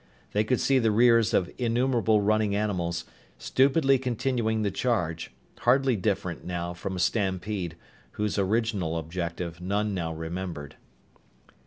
[0.31, 3.05] They could see the rears of innumerable running animals,
[3.37, 7.75] stupidly continuing the charge, hardly different, now, from a stampede,
[8.13, 10.75] whose original objective none now remembered.